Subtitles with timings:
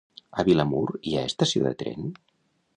[0.43, 2.13] A Vilamalur hi ha estació de tren?